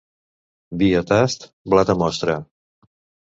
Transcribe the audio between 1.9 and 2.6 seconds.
a mostra.